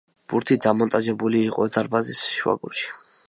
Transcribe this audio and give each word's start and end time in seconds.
ბურთი 0.31 0.55
დამონტაჟებული 0.65 1.43
იყო 1.49 1.69
დარბაზის 1.77 2.25
შუაგულში. 2.39 2.89